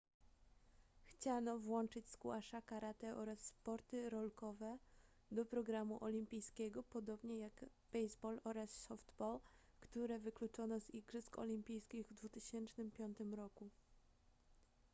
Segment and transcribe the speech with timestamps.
[1.05, 4.77] chciano włączyć squasha karate oraz sporty rolkowe
[5.31, 9.39] do programu olimpijskiego podobnie jak baseball oraz softball
[9.81, 13.69] które wykluczono z igrzysk olimpijskich w 2005 roku